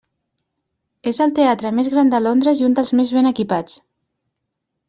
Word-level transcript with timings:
És 1.11 1.19
el 1.25 1.33
teatre 1.41 1.71
més 1.81 1.91
gran 1.97 2.11
de 2.15 2.23
Londres 2.29 2.63
i 2.63 2.67
un 2.71 2.79
dels 2.81 2.93
més 3.01 3.15
ben 3.19 3.33
equipats. 3.35 3.81